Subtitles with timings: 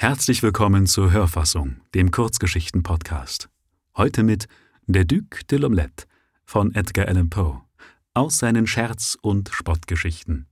[0.00, 3.48] Herzlich willkommen zur Hörfassung, dem Kurzgeschichten-Podcast.
[3.96, 4.46] Heute mit
[4.86, 6.06] Der Duc de l'Omelette
[6.44, 7.62] von Edgar Allan Poe
[8.14, 10.46] aus seinen Scherz- und Spottgeschichten.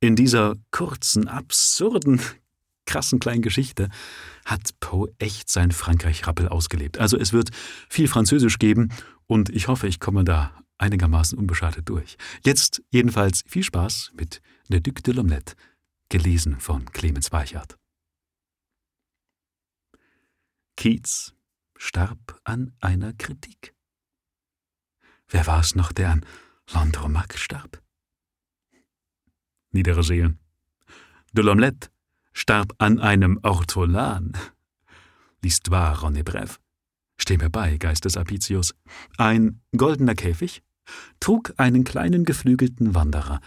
[0.00, 2.20] In dieser kurzen, absurden,
[2.86, 3.88] krassen kleinen Geschichte
[4.44, 6.98] hat Poe echt sein Frankreich-Rappel ausgelebt.
[6.98, 7.50] Also es wird
[7.88, 8.88] viel Französisch geben
[9.28, 12.16] und ich hoffe, ich komme da einigermaßen unbeschadet durch.
[12.44, 15.54] Jetzt jedenfalls viel Spaß mit Der Duc de l'Omelette,
[16.08, 17.78] gelesen von Clemens Weichert.
[20.76, 21.34] Keats
[21.76, 23.74] starb an einer Kritik.
[25.28, 26.26] Wer war es noch, der an
[26.72, 27.82] Landromac starb?
[29.70, 30.38] Niedere Seelen.
[31.32, 31.90] De l'Omelette
[32.32, 34.32] starb an einem Ortolan.
[35.42, 36.48] L'histoire en.
[37.16, 38.74] Steh mir bei, Geist des Apicius.
[39.18, 40.62] Ein goldener Käfig
[41.20, 43.40] trug einen kleinen geflügelten Wanderer,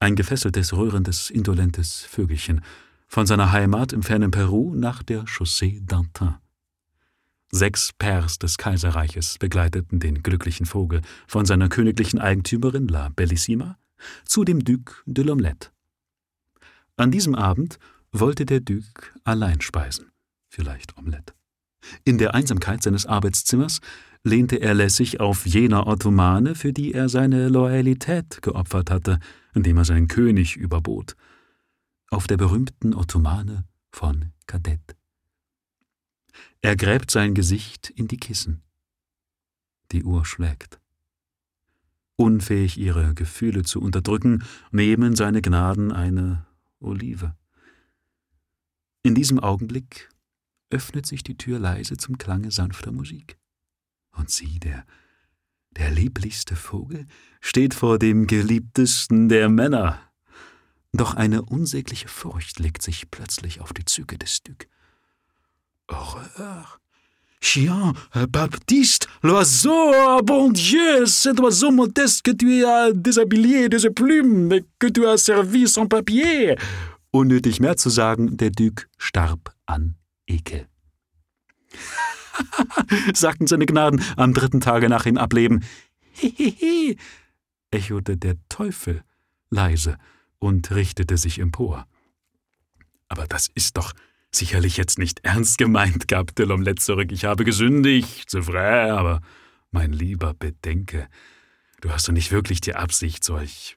[0.00, 2.62] ein gefesseltes, rührendes, indolentes Vögelchen,
[3.06, 6.41] von seiner Heimat im fernen Peru nach der Chaussee d'Antin.
[7.54, 13.76] Sechs Pairs des Kaiserreiches begleiteten den glücklichen Vogel von seiner königlichen Eigentümerin La Bellissima
[14.24, 15.70] zu dem Duc de l'Omelette.
[16.96, 17.78] An diesem Abend
[18.10, 20.12] wollte der Duc allein speisen,
[20.48, 21.34] vielleicht Omelette.
[22.04, 23.80] In der Einsamkeit seines Arbeitszimmers
[24.24, 29.18] lehnte er lässig auf jener Ottomane, für die er seine Loyalität geopfert hatte,
[29.54, 31.16] indem er seinen König überbot,
[32.08, 34.96] auf der berühmten Ottomane von Kadett.
[36.64, 38.62] Er gräbt sein Gesicht in die Kissen.
[39.90, 40.80] Die Uhr schlägt.
[42.14, 46.46] Unfähig, ihre Gefühle zu unterdrücken, nehmen seine Gnaden eine
[46.78, 47.34] Olive.
[49.02, 50.08] In diesem Augenblick
[50.70, 53.38] öffnet sich die Tür leise zum Klange sanfter Musik.
[54.12, 54.86] Und sieh, der,
[55.72, 57.06] der lieblichste Vogel
[57.40, 60.00] steht vor dem geliebtesten der Männer.
[60.92, 64.68] Doch eine unsägliche Furcht legt sich plötzlich auf die Züge des Duc.
[65.90, 66.78] Horreur.
[67.40, 67.92] Chien,
[68.30, 74.86] Baptiste, l'oiseau, bon Dieu, cet oiseau modeste que tu as déshabillé de ses plumes, que
[74.86, 76.56] tu as servi sans papier.
[77.12, 80.66] Unnötig mehr zu sagen, der Duc starb an Ekel.
[83.14, 85.64] sagten seine Gnaden am dritten Tage nach ihm Ableben.
[86.12, 86.96] Hihihi,
[87.70, 89.02] echote der Teufel
[89.50, 89.98] leise
[90.38, 91.86] und richtete sich empor.
[93.08, 93.92] Aber das ist doch
[94.34, 97.12] Sicherlich jetzt nicht ernst gemeint, gab de L'Omelette zurück.
[97.12, 99.20] Ich habe gesündigt, c'est vrai, aber
[99.70, 101.08] mein Lieber, bedenke,
[101.82, 103.76] du hast doch nicht wirklich die Absicht, solch,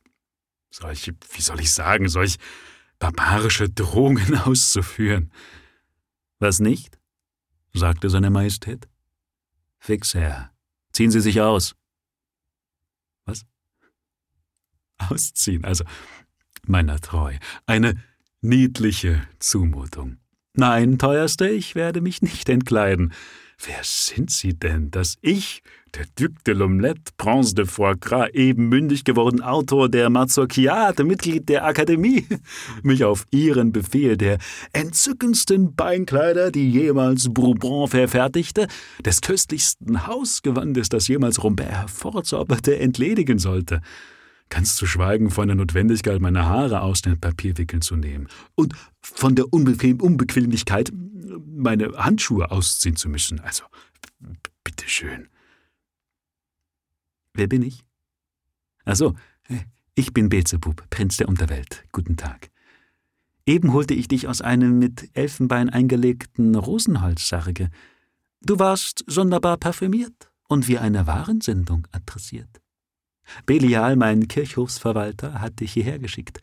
[0.71, 2.37] solch, wie soll ich sagen, solch
[2.99, 5.31] barbarische Drohungen auszuführen.
[6.39, 6.99] Was nicht?
[7.73, 8.87] sagte seine Majestät.
[9.79, 10.51] Fix, Herr.
[10.93, 11.75] Ziehen Sie sich aus.
[13.25, 13.45] Was?
[14.97, 15.83] Ausziehen, also
[16.65, 17.37] meiner treu.
[17.65, 18.01] Eine
[18.41, 20.17] niedliche Zumutung.
[20.57, 23.11] Nein, teuerste, ich werde mich nicht entkleiden.
[23.65, 25.61] Wer sind Sie denn, dass ich,
[25.95, 31.49] der Duc de l'Omelette, Prince de Foie Gras, eben mündig geworden Autor der Mazurkiade, Mitglied
[31.49, 32.25] der Akademie,
[32.83, 34.37] mich auf Ihren Befehl der
[34.71, 38.67] entzückendsten Beinkleider, die jemals Bourbon verfertigte,
[39.03, 43.81] des köstlichsten Hausgewandes, das jemals Rombert hervorzauberte, entledigen sollte?
[44.49, 49.35] Ganz zu schweigen von der Notwendigkeit, meine Haare aus den Papierwickeln zu nehmen und von
[49.35, 50.91] der Unbequem Unbequemlichkeit,
[51.45, 53.39] meine Handschuhe ausziehen zu müssen.
[53.39, 53.63] Also,
[54.63, 55.27] bitteschön.
[57.33, 57.83] Wer bin ich?
[58.85, 58.95] Ach
[59.95, 61.85] ich bin Beelzebub, Prinz der Unterwelt.
[61.91, 62.49] Guten Tag.
[63.45, 67.69] Eben holte ich dich aus einem mit Elfenbein eingelegten Rosenholzsarge.
[68.41, 72.61] Du warst sonderbar parfümiert und wie eine Warensendung adressiert.
[73.45, 76.41] Belial, mein Kirchhofsverwalter, hat dich hierher geschickt.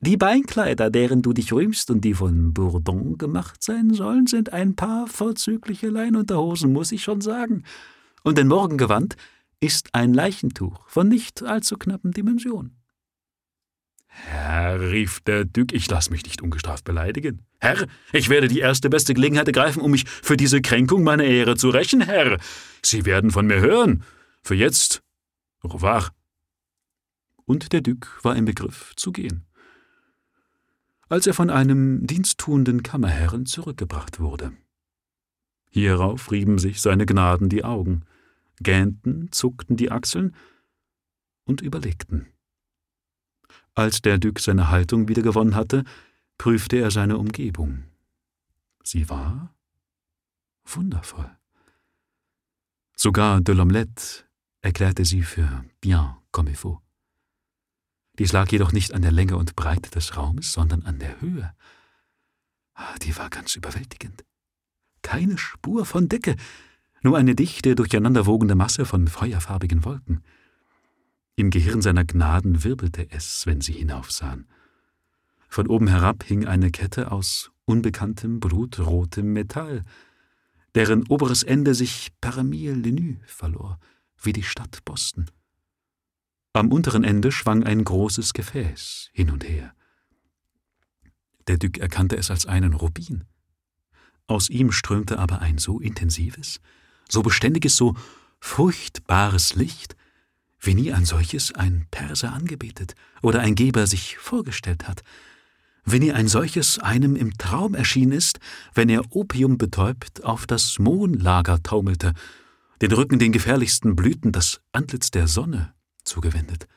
[0.00, 4.76] Die Beinkleider, deren du dich rühmst und die von Bourdon gemacht sein sollen, sind ein
[4.76, 7.64] paar vorzügliche Leinunterhosen, muss ich schon sagen.
[8.22, 9.16] Und dein Morgengewand
[9.58, 12.76] ist ein Leichentuch von nicht allzu knappen Dimensionen.
[14.06, 17.44] Herr, rief der Duc, ich lass mich nicht ungestraft beleidigen.
[17.60, 21.56] Herr, ich werde die erste beste Gelegenheit ergreifen, um mich für diese Kränkung meiner Ehre
[21.56, 22.38] zu rächen, Herr.
[22.82, 24.04] Sie werden von mir hören.
[24.42, 25.02] Für jetzt
[25.60, 26.10] Au revoir.
[27.44, 29.46] Und der Duc war im Begriff zu gehen.
[31.08, 34.52] Als er von einem diensttuenden Kammerherrn zurückgebracht wurde.
[35.70, 38.04] Hierauf rieben sich seine Gnaden die Augen,
[38.60, 40.34] gähnten, zuckten die Achseln
[41.44, 42.26] und überlegten.
[43.74, 45.84] Als der Duc seine Haltung wiedergewonnen hatte,
[46.36, 47.84] prüfte er seine Umgebung.
[48.82, 49.54] Sie war
[50.64, 51.30] wundervoll.
[52.96, 54.24] Sogar de l'Omelette
[54.60, 56.80] erklärte sie für bien comme il faut.
[58.18, 61.52] Dies lag jedoch nicht an der Länge und Breite des Raumes, sondern an der Höhe.
[62.74, 64.24] Ah, die war ganz überwältigend.
[65.02, 66.34] Keine Spur von Decke,
[67.02, 70.22] nur eine dichte, durcheinanderwogende Masse von feuerfarbigen Wolken.
[71.36, 74.48] Im Gehirn seiner Gnaden wirbelte es, wenn sie hinaufsahen.
[75.48, 79.84] Von oben herab hing eine Kette aus unbekanntem, blutrotem Metall,
[80.74, 83.78] deren oberes Ende sich parmi Lenü verlor,
[84.20, 85.30] wie die Stadt Boston.
[86.52, 89.74] Am unteren Ende schwang ein großes Gefäß hin und her.
[91.46, 93.24] Der Duc erkannte es als einen Rubin.
[94.26, 96.60] Aus ihm strömte aber ein so intensives,
[97.08, 97.94] so beständiges, so
[98.40, 99.96] furchtbares Licht,
[100.60, 105.02] wie nie ein solches ein Perser angebetet oder ein Geber sich vorgestellt hat,
[105.84, 108.40] wenn ihr ein solches einem im Traum erschienen ist,
[108.74, 112.12] wenn er Opium betäubt auf das Mohnlager taumelte,
[112.80, 116.68] den Rücken den gefährlichsten Blüten, das Antlitz der Sonne zugewendet.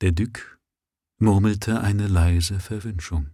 [0.00, 0.58] Der Duc
[1.18, 3.30] murmelte eine leise Verwünschung.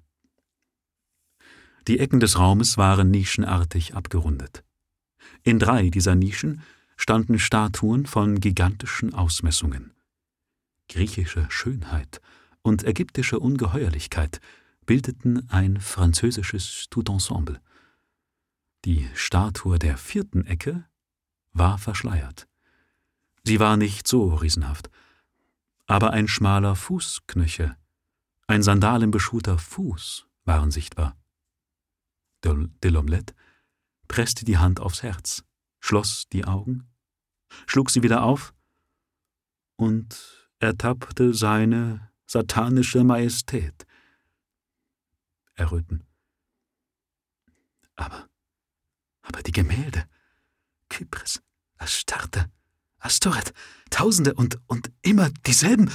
[1.86, 4.62] Die Ecken des Raumes waren nischenartig abgerundet.
[5.42, 6.62] In drei dieser Nischen
[6.96, 9.94] standen Statuen von gigantischen Ausmessungen.
[10.88, 12.20] Griechische Schönheit
[12.60, 14.40] und ägyptische Ungeheuerlichkeit
[14.84, 17.60] bildeten ein französisches Tout-Ensemble.
[18.84, 20.87] Die Statue der vierten Ecke
[21.58, 22.48] war verschleiert.
[23.44, 24.90] Sie war nicht so riesenhaft,
[25.86, 27.76] aber ein schmaler Fußknöchel,
[28.46, 31.16] ein sandalenbeschuhter Fuß waren sichtbar.
[32.44, 33.34] De L'Omelette
[34.06, 35.44] presste die Hand aufs Herz,
[35.80, 36.88] schloss die Augen,
[37.66, 38.54] schlug sie wieder auf
[39.76, 43.86] und ertappte seine satanische Majestät.
[45.54, 46.06] Erröten.
[47.96, 48.28] Aber,
[49.22, 50.08] aber die Gemälde,
[50.88, 51.42] Kypris,
[51.78, 52.50] Astarte,
[52.98, 53.52] Astoret,
[53.90, 55.90] Tausende und, und immer dieselben.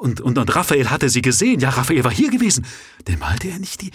[0.00, 1.60] Und, und, und Raphael hatte sie gesehen.
[1.60, 2.64] Ja, Raphael war hier gewesen.
[3.06, 3.90] Denn malte er nicht die.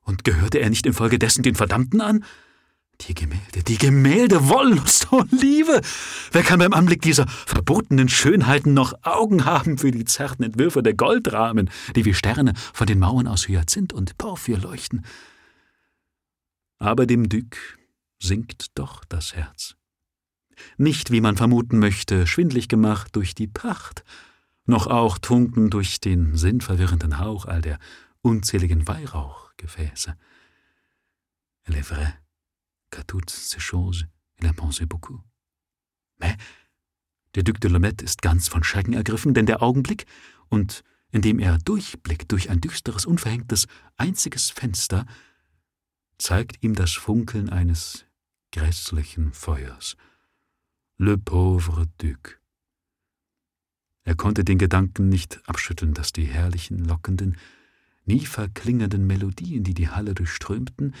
[0.00, 2.24] Und gehörte er nicht infolgedessen den Verdammten an?
[3.08, 5.80] Die Gemälde, die Gemälde, Wollust, oh Liebe!
[6.32, 10.92] Wer kann beim Anblick dieser verbotenen Schönheiten noch Augen haben für die zarten Entwürfe der
[10.94, 15.06] Goldrahmen, die wie Sterne von den Mauern aus Hyazinth und Porphyr leuchten?
[16.78, 17.56] Aber dem Duc
[18.18, 19.76] sinkt doch das Herz.
[20.76, 24.04] Nicht, wie man vermuten möchte, schwindlig gemacht durch die Pracht,
[24.66, 27.78] noch auch trunken durch den sinnverwirrenden Hauch all der
[28.22, 30.16] unzähligen Weihrauchgefäße.
[31.64, 32.14] Elle est vraie
[32.90, 34.06] qu'à toutes ces choses
[34.40, 35.20] il a pensé beaucoup.
[36.18, 36.36] Mais
[37.34, 40.06] der Duc de Lamette ist ganz von Schrecken ergriffen, denn der Augenblick,
[40.48, 40.82] und
[41.12, 43.66] indem er durchblickt durch ein düsteres, unverhängtes,
[43.96, 45.06] einziges Fenster,
[46.18, 48.04] zeigt ihm das Funkeln eines
[48.52, 49.96] grässlichen Feuers.
[51.02, 52.42] Le pauvre Duc.
[54.04, 57.38] Er konnte den Gedanken nicht abschütteln, dass die herrlichen, lockenden,
[58.04, 60.94] nie verklingenden Melodien, die die Halle durchströmten,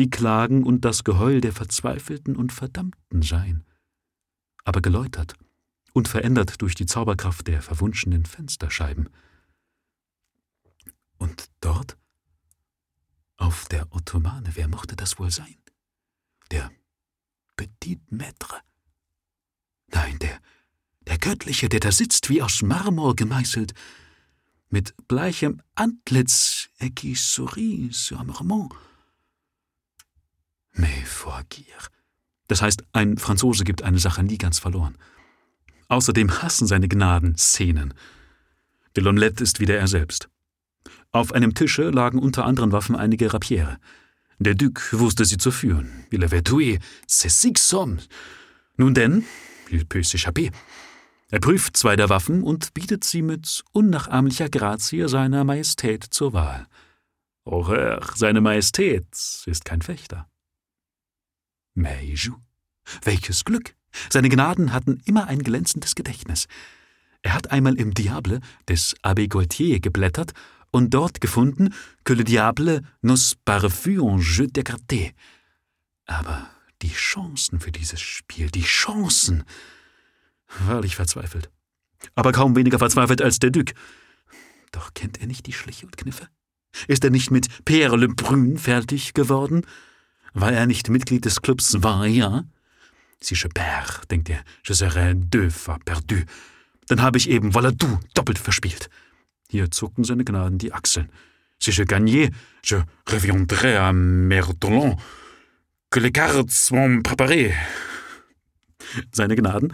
[0.00, 3.64] die Klagen und das Geheul der Verzweifelten und Verdammten seien,
[4.64, 5.36] aber geläutert
[5.92, 9.10] und verändert durch die Zauberkraft der verwunschenen Fensterscheiben.
[11.18, 11.96] Und dort?
[13.36, 15.54] Auf der Ottomane, wer mochte das wohl sein?
[16.50, 16.72] Der
[17.54, 18.65] Petit Maître
[21.26, 23.74] Göttliche, der da sitzt, wie aus Marmor gemeißelt,
[24.70, 28.68] mit bleichem Antlitz, et qui sourit sur amèrement.
[30.74, 31.64] Mais forgir.
[32.46, 34.96] Das heißt, ein Franzose gibt eine Sache nie ganz verloren.
[35.88, 37.92] Außerdem hassen seine Gnaden Szenen.
[38.94, 40.28] De L'Omelette ist wieder er selbst.
[41.10, 43.78] Auf einem Tische lagen unter anderen Waffen einige Rapiere.
[44.38, 46.06] Der Duc wusste sie zu führen.
[46.12, 46.78] Il avait tué
[47.08, 48.06] ses six hommes.
[48.76, 49.24] Nun denn,
[49.70, 50.52] il peut s'échapper.
[51.28, 56.66] Er prüft zwei der Waffen und bietet sie mit unnachahmlicher Grazie seiner Majestät zur Wahl.
[57.44, 59.06] Horreur, seine Majestät
[59.46, 60.28] ist kein Fechter.
[61.74, 62.30] Mais
[63.02, 63.74] Welches Glück!
[64.10, 66.46] Seine Gnaden hatten immer ein glänzendes Gedächtnis.
[67.22, 70.32] Er hat einmal im Diable des Abbé Gaultier geblättert
[70.70, 75.12] und dort gefunden que le diable nos parfut en jeu d'écarté.
[76.06, 76.50] Aber
[76.82, 79.44] die Chancen für dieses Spiel, die Chancen.
[80.66, 81.50] Wahrlich verzweifelt.
[82.14, 83.72] Aber kaum weniger verzweifelt als der Duc.
[84.72, 86.28] Doch kennt er nicht die Schliche und Kniffe?
[86.88, 89.62] Ist er nicht mit Pierre Le Brun fertig geworden?
[90.34, 92.44] War er nicht Mitglied des Clubs Varia?
[93.20, 96.24] Si je perds, denkt er, je serai deux fois perdu.
[96.88, 98.90] Dann habe ich eben voilà du doppelt verspielt.
[99.48, 101.08] Hier zuckten seine Gnaden die Achseln.
[101.58, 102.30] Si je gagnais,
[102.62, 102.76] je
[103.08, 104.96] reviendrai à Merdolon
[105.90, 107.54] que les cartes sont préparées.
[109.12, 109.72] Seine Gnaden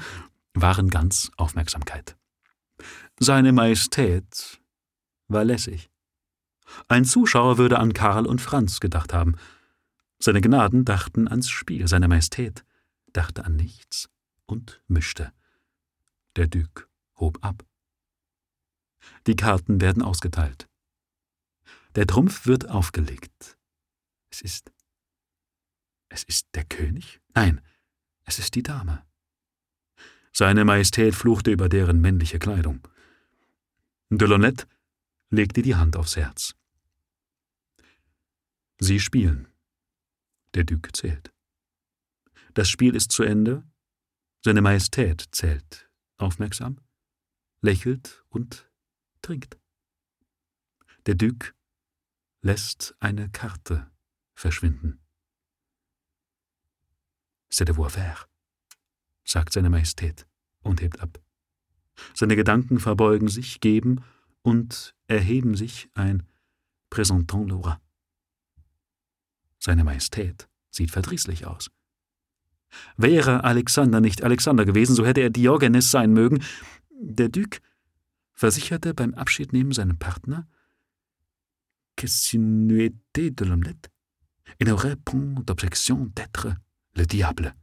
[0.54, 2.16] waren ganz Aufmerksamkeit.
[3.18, 4.60] Seine Majestät
[5.28, 5.90] war lässig.
[6.88, 9.36] Ein Zuschauer würde an Karl und Franz gedacht haben.
[10.18, 12.64] Seine Gnaden dachten ans Spiel, seine Majestät
[13.12, 14.08] dachte an nichts
[14.46, 15.32] und mischte.
[16.36, 17.64] Der Duc hob ab.
[19.26, 20.68] Die Karten werden ausgeteilt.
[21.94, 23.58] Der Trumpf wird aufgelegt.
[24.30, 24.72] Es ist.
[26.08, 27.20] Es ist der König?
[27.34, 27.60] Nein,
[28.24, 29.04] es ist die Dame.
[30.32, 32.86] Seine Majestät fluchte über deren männliche Kleidung.
[34.08, 34.66] Delaunette
[35.30, 36.54] legte die Hand aufs Herz.
[38.80, 39.48] Sie spielen.
[40.54, 41.32] Der Duc zählt.
[42.54, 43.62] Das Spiel ist zu Ende.
[44.44, 46.78] Seine Majestät zählt aufmerksam,
[47.60, 48.70] lächelt und
[49.20, 49.58] trinkt.
[51.06, 51.54] Der Duc
[52.40, 53.90] lässt eine Karte
[54.34, 55.00] verschwinden.
[57.50, 57.90] C'est de voir
[59.24, 60.26] sagt seine Majestät
[60.62, 61.20] und hebt ab.
[62.14, 64.04] Seine Gedanken verbeugen sich, geben
[64.42, 66.24] und erheben sich ein
[66.90, 67.76] Présentant le roi.
[69.58, 71.70] Seine Majestät sieht verdrießlich aus.
[72.96, 76.42] Wäre Alexander nicht Alexander gewesen, so hätte er Diogenes sein mögen.
[76.90, 77.60] Der Duc
[78.32, 80.48] versicherte beim Abschiednehmen seinem Partner,
[81.96, 83.90] que si de l'omelette,
[84.58, 86.56] il n'aurait point d'objection d'être
[86.94, 87.54] le diable.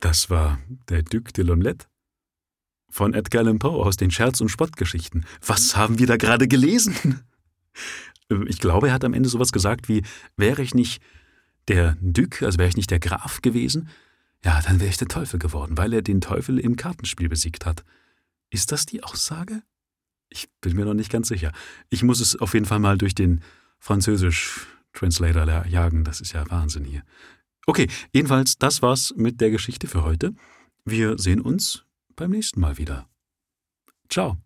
[0.00, 1.86] Das war der Duc de l'Omelette
[2.88, 5.24] von Edgar Allan Poe aus den Scherz- und Spottgeschichten.
[5.46, 7.20] Was haben wir da gerade gelesen?
[8.46, 10.02] Ich glaube, er hat am Ende sowas gesagt wie,
[10.36, 11.02] wäre ich nicht
[11.68, 13.88] der Duc, also wäre ich nicht der Graf gewesen,
[14.44, 17.84] ja, dann wäre ich der Teufel geworden, weil er den Teufel im Kartenspiel besiegt hat.
[18.48, 19.62] Ist das die Aussage?
[20.28, 21.52] Ich bin mir noch nicht ganz sicher.
[21.90, 23.42] Ich muss es auf jeden Fall mal durch den
[23.80, 26.04] Französisch-Translator jagen.
[26.04, 27.02] Das ist ja Wahnsinn hier.
[27.66, 30.34] Okay, jedenfalls, das war's mit der Geschichte für heute.
[30.84, 31.84] Wir sehen uns
[32.16, 33.08] beim nächsten Mal wieder.
[34.08, 34.38] Ciao.